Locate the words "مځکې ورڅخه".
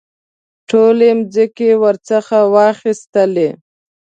1.19-2.39